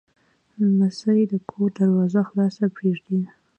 [0.63, 3.21] لمسی د کور دروازه خلاصه پرېږدي.